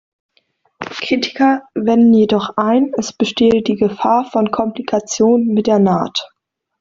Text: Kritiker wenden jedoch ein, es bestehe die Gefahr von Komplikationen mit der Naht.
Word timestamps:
Kritiker 0.79 1.61
wenden 1.75 2.11
jedoch 2.15 2.57
ein, 2.57 2.91
es 2.97 3.13
bestehe 3.13 3.61
die 3.61 3.75
Gefahr 3.75 4.25
von 4.31 4.49
Komplikationen 4.49 5.45
mit 5.53 5.67
der 5.67 5.77
Naht. 5.77 6.31